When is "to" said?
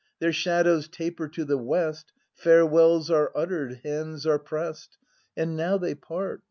1.27-1.45